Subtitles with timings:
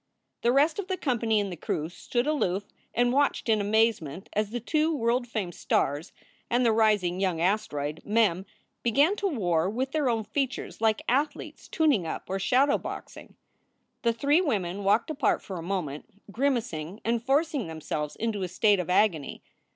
[0.41, 4.49] The rest of the company and the crew stood aloof and watched in amazement as
[4.49, 6.11] the two world famed stars
[6.49, 8.47] and the rising young asteroid, Mem,
[8.81, 13.35] began to war with their own features like athletes tuning up or shadow boxing.
[14.01, 18.79] The three women walked apart for a moment, grimacing and forcing themselves into a state
[18.79, 19.43] of agony.